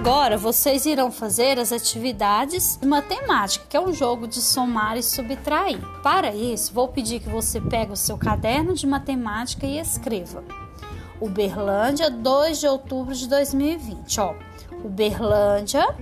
Agora 0.00 0.38
vocês 0.38 0.86
irão 0.86 1.12
fazer 1.12 1.58
as 1.58 1.72
atividades 1.72 2.78
de 2.80 2.88
matemática, 2.88 3.66
que 3.68 3.76
é 3.76 3.80
um 3.80 3.92
jogo 3.92 4.26
de 4.26 4.40
somar 4.40 4.96
e 4.96 5.02
subtrair. 5.02 5.78
Para 6.02 6.34
isso, 6.34 6.72
vou 6.72 6.88
pedir 6.88 7.20
que 7.20 7.28
você 7.28 7.60
pegue 7.60 7.92
o 7.92 7.96
seu 7.96 8.16
caderno 8.16 8.72
de 8.72 8.86
matemática 8.86 9.66
e 9.66 9.78
escreva. 9.78 10.42
Uberlândia, 11.20 12.10
2 12.10 12.60
de 12.60 12.66
outubro 12.66 13.14
de 13.14 13.28
2020. 13.28 14.20
Ó, 14.22 14.34
Uberlândia, 14.82 15.94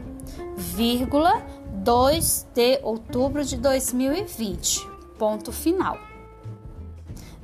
vírgula, 0.56 1.44
2 1.72 2.46
de 2.54 2.78
outubro 2.84 3.44
de 3.44 3.56
2020. 3.56 4.88
Ponto 5.18 5.50
final. 5.50 5.98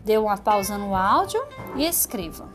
Dê 0.05 0.17
uma 0.19 0.37
pausa 0.37 0.79
no 0.79 0.95
áudio 0.95 1.45
e 1.75 1.85
escreva. 1.85 2.49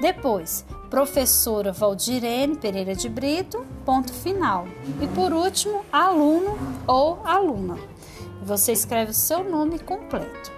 Depois, 0.00 0.66
professora 0.90 1.70
Valdirene 1.70 2.56
Pereira 2.56 2.96
de 2.96 3.08
Brito, 3.08 3.64
ponto 3.86 4.12
final. 4.12 4.66
E 5.00 5.06
por 5.06 5.32
último, 5.32 5.84
aluno 5.92 6.58
ou 6.86 7.20
aluna. 7.24 7.78
Você 8.42 8.72
escreve 8.72 9.12
o 9.12 9.14
seu 9.14 9.48
nome 9.48 9.78
completo. 9.78 10.50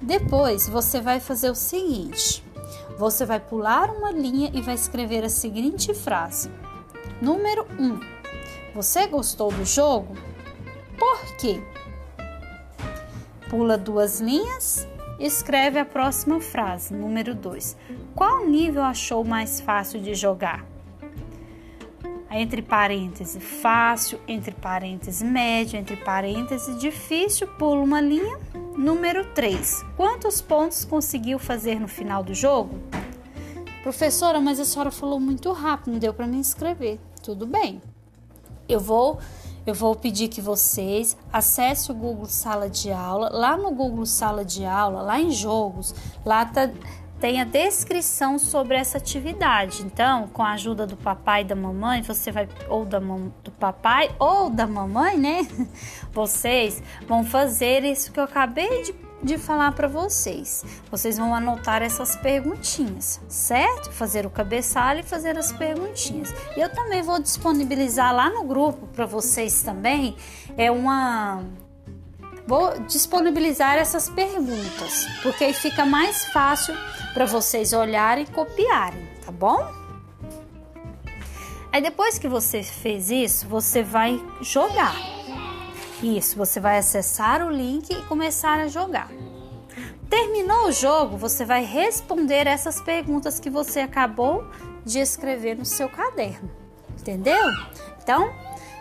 Depois, 0.00 0.68
você 0.68 1.00
vai 1.00 1.18
fazer 1.18 1.50
o 1.50 1.54
seguinte: 1.54 2.44
você 2.98 3.24
vai 3.24 3.40
pular 3.40 3.90
uma 3.90 4.12
linha 4.12 4.50
e 4.52 4.60
vai 4.60 4.74
escrever 4.74 5.24
a 5.24 5.30
seguinte 5.30 5.94
frase. 5.94 6.50
Número 7.22 7.66
1. 7.78 7.82
Um, 7.82 8.00
você 8.74 9.06
gostou 9.06 9.50
do 9.50 9.64
jogo? 9.64 10.14
Por 10.98 11.36
quê? 11.36 11.62
Pula 13.48 13.78
duas 13.78 14.20
linhas 14.20 14.86
Escreve 15.18 15.78
a 15.78 15.84
próxima 15.84 16.40
frase, 16.40 16.92
número 16.92 17.34
2. 17.34 17.76
Qual 18.14 18.46
nível 18.46 18.82
achou 18.82 19.24
mais 19.24 19.60
fácil 19.60 20.00
de 20.00 20.14
jogar? 20.14 20.64
Entre 22.30 22.60
parênteses, 22.60 23.40
fácil, 23.60 24.18
entre 24.26 24.52
parênteses, 24.52 25.22
médio, 25.22 25.78
entre 25.78 25.96
parênteses, 25.96 26.76
difícil, 26.80 27.46
pula 27.46 27.80
uma 27.80 28.00
linha. 28.00 28.38
Número 28.76 29.24
3. 29.26 29.84
Quantos 29.96 30.40
pontos 30.40 30.84
conseguiu 30.84 31.38
fazer 31.38 31.78
no 31.78 31.86
final 31.86 32.24
do 32.24 32.34
jogo? 32.34 32.76
Professora, 33.84 34.40
mas 34.40 34.58
a 34.58 34.64
senhora 34.64 34.90
falou 34.90 35.20
muito 35.20 35.52
rápido, 35.52 35.92
não 35.92 35.98
deu 36.00 36.12
para 36.12 36.26
me 36.26 36.40
escrever. 36.40 36.98
Tudo 37.22 37.46
bem. 37.46 37.80
Eu 38.68 38.80
vou 38.80 39.20
eu 39.66 39.74
vou 39.74 39.94
pedir 39.94 40.28
que 40.28 40.40
vocês 40.40 41.16
acessem 41.32 41.94
o 41.94 41.98
Google 41.98 42.26
Sala 42.26 42.68
de 42.68 42.92
Aula. 42.92 43.30
Lá 43.32 43.56
no 43.56 43.70
Google 43.70 44.04
Sala 44.04 44.44
de 44.44 44.64
Aula, 44.64 45.02
lá 45.02 45.20
em 45.20 45.30
jogos, 45.30 45.94
lá 46.24 46.44
tá, 46.44 46.70
tem 47.18 47.40
a 47.40 47.44
descrição 47.44 48.38
sobre 48.38 48.76
essa 48.76 48.98
atividade. 48.98 49.82
Então, 49.82 50.28
com 50.28 50.42
a 50.42 50.52
ajuda 50.52 50.86
do 50.86 50.96
papai 50.96 51.40
e 51.40 51.44
da 51.44 51.54
mamãe, 51.54 52.02
você 52.02 52.30
vai 52.30 52.46
ou 52.68 52.84
da 52.84 52.98
do 52.98 53.50
papai 53.58 54.14
ou 54.18 54.50
da 54.50 54.66
mamãe, 54.66 55.16
né? 55.16 55.48
Vocês 56.12 56.82
vão 57.08 57.24
fazer 57.24 57.84
isso 57.84 58.12
que 58.12 58.20
eu 58.20 58.24
acabei 58.24 58.82
de 58.82 59.03
de 59.24 59.38
falar 59.38 59.72
para 59.72 59.88
vocês. 59.88 60.64
Vocês 60.90 61.16
vão 61.16 61.34
anotar 61.34 61.82
essas 61.82 62.14
perguntinhas, 62.14 63.20
certo? 63.28 63.90
Fazer 63.90 64.26
o 64.26 64.30
cabeçalho 64.30 65.00
e 65.00 65.02
fazer 65.02 65.38
as 65.38 65.50
perguntinhas. 65.50 66.32
Eu 66.56 66.68
também 66.68 67.02
vou 67.02 67.18
disponibilizar 67.20 68.14
lá 68.14 68.28
no 68.28 68.44
grupo 68.44 68.86
para 68.88 69.06
vocês 69.06 69.62
também 69.62 70.16
é 70.56 70.70
uma 70.70 71.42
vou 72.46 72.78
disponibilizar 72.80 73.76
essas 73.76 74.10
perguntas, 74.10 75.06
porque 75.22 75.44
aí 75.44 75.54
fica 75.54 75.86
mais 75.86 76.26
fácil 76.26 76.74
para 77.14 77.24
vocês 77.24 77.72
olharem 77.72 78.24
e 78.24 78.26
copiarem, 78.26 79.08
tá 79.24 79.32
bom? 79.32 79.66
Aí 81.72 81.80
depois 81.80 82.18
que 82.18 82.28
você 82.28 82.62
fez 82.62 83.10
isso, 83.10 83.48
você 83.48 83.82
vai 83.82 84.22
jogar. 84.42 84.94
Isso, 86.04 86.36
você 86.36 86.60
vai 86.60 86.76
acessar 86.76 87.42
o 87.42 87.50
link 87.50 87.90
e 87.90 88.02
começar 88.02 88.60
a 88.60 88.68
jogar. 88.68 89.08
Terminou 90.10 90.68
o 90.68 90.72
jogo, 90.72 91.16
você 91.16 91.46
vai 91.46 91.64
responder 91.64 92.46
essas 92.46 92.78
perguntas 92.78 93.40
que 93.40 93.48
você 93.48 93.80
acabou 93.80 94.46
de 94.84 94.98
escrever 94.98 95.56
no 95.56 95.64
seu 95.64 95.88
caderno. 95.88 96.50
Entendeu? 97.00 97.46
Então, 98.02 98.30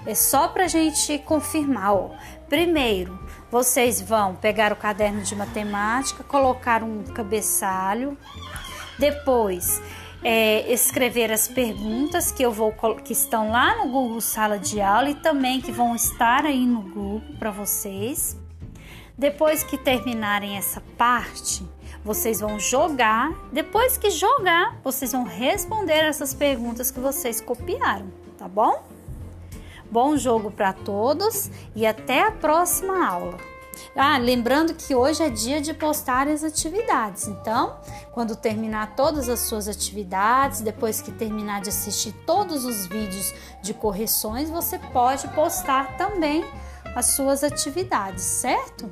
é 0.05 0.13
só 0.13 0.49
para 0.49 0.65
a 0.65 0.67
gente 0.67 1.17
confirmar. 1.19 1.93
Ó. 1.93 2.11
Primeiro, 2.49 3.17
vocês 3.49 4.01
vão 4.01 4.35
pegar 4.35 4.73
o 4.73 4.75
caderno 4.75 5.21
de 5.21 5.33
matemática, 5.33 6.25
colocar 6.25 6.83
um 6.83 7.03
cabeçalho. 7.03 8.17
Depois, 8.99 9.81
é, 10.23 10.71
escrever 10.71 11.31
as 11.31 11.47
perguntas 11.47 12.31
que 12.31 12.43
eu 12.43 12.51
vou 12.51 12.73
que 13.03 13.13
estão 13.13 13.51
lá 13.51 13.75
no 13.77 13.91
Google 13.91 14.21
Sala 14.21 14.57
de 14.57 14.79
Aula 14.79 15.09
e 15.09 15.15
também 15.15 15.59
que 15.59 15.71
vão 15.71 15.95
estar 15.95 16.45
aí 16.45 16.65
no 16.65 16.81
grupo 16.81 17.33
para 17.37 17.51
vocês. 17.51 18.37
Depois 19.17 19.63
que 19.63 19.77
terminarem 19.77 20.57
essa 20.57 20.81
parte, 20.97 21.63
vocês 22.03 22.39
vão 22.39 22.59
jogar. 22.59 23.31
Depois 23.51 23.97
que 23.97 24.09
jogar, 24.09 24.77
vocês 24.83 25.11
vão 25.11 25.23
responder 25.23 26.05
essas 26.05 26.33
perguntas 26.33 26.89
que 26.89 26.99
vocês 26.99 27.39
copiaram, 27.39 28.07
tá 28.37 28.47
bom? 28.47 28.83
Bom 29.91 30.17
jogo 30.17 30.49
para 30.49 30.73
todos 30.73 31.51
e 31.75 31.85
até 31.85 32.23
a 32.23 32.31
próxima 32.31 33.07
aula. 33.07 33.52
Ah, 33.95 34.17
lembrando 34.17 34.73
que 34.73 34.95
hoje 34.95 35.23
é 35.23 35.29
dia 35.29 35.61
de 35.61 35.73
postar 35.73 36.27
as 36.27 36.43
atividades. 36.43 37.27
Então, 37.27 37.77
quando 38.11 38.35
terminar 38.35 38.95
todas 38.95 39.29
as 39.29 39.39
suas 39.41 39.67
atividades, 39.67 40.61
depois 40.61 41.01
que 41.01 41.11
terminar 41.11 41.61
de 41.61 41.69
assistir 41.69 42.11
todos 42.25 42.65
os 42.65 42.87
vídeos 42.87 43.33
de 43.61 43.73
correções, 43.73 44.49
você 44.49 44.79
pode 44.79 45.27
postar 45.29 45.97
também 45.97 46.43
as 46.95 47.07
suas 47.07 47.43
atividades, 47.43 48.23
certo? 48.23 48.89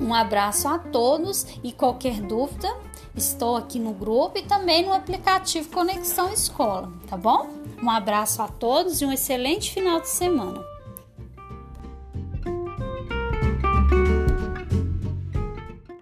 Um 0.00 0.14
abraço 0.14 0.68
a 0.68 0.78
todos 0.78 1.44
e 1.62 1.72
qualquer 1.72 2.20
dúvida, 2.20 2.72
estou 3.16 3.56
aqui 3.56 3.80
no 3.80 3.92
grupo 3.92 4.38
e 4.38 4.42
também 4.42 4.86
no 4.86 4.92
aplicativo 4.92 5.68
Conexão 5.70 6.32
Escola, 6.32 6.92
tá 7.08 7.16
bom? 7.16 7.50
Um 7.82 7.90
abraço 7.90 8.40
a 8.40 8.48
todos 8.48 9.00
e 9.00 9.04
um 9.04 9.12
excelente 9.12 9.72
final 9.72 10.00
de 10.00 10.08
semana. 10.08 10.77